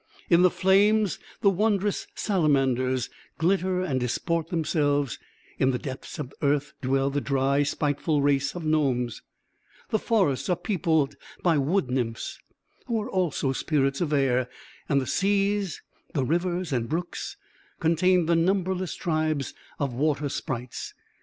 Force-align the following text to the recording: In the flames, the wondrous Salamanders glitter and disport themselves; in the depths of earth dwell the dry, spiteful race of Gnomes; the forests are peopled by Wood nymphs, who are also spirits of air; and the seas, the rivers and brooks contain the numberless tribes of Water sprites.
In 0.31 0.41
the 0.41 0.49
flames, 0.49 1.19
the 1.41 1.51
wondrous 1.51 2.07
Salamanders 2.15 3.11
glitter 3.37 3.81
and 3.81 3.99
disport 3.99 4.49
themselves; 4.49 5.19
in 5.59 5.69
the 5.69 5.77
depths 5.77 6.17
of 6.17 6.33
earth 6.41 6.73
dwell 6.81 7.11
the 7.11 7.21
dry, 7.21 7.61
spiteful 7.61 8.19
race 8.19 8.55
of 8.55 8.65
Gnomes; 8.65 9.21
the 9.91 9.99
forests 9.99 10.49
are 10.49 10.55
peopled 10.55 11.17
by 11.43 11.59
Wood 11.59 11.91
nymphs, 11.91 12.39
who 12.87 12.99
are 12.99 13.11
also 13.11 13.51
spirits 13.51 14.01
of 14.01 14.11
air; 14.11 14.49
and 14.89 14.99
the 14.99 15.05
seas, 15.05 15.83
the 16.15 16.25
rivers 16.25 16.73
and 16.73 16.89
brooks 16.89 17.37
contain 17.79 18.25
the 18.25 18.35
numberless 18.35 18.95
tribes 18.95 19.53
of 19.77 19.93
Water 19.93 20.29
sprites. 20.29 20.95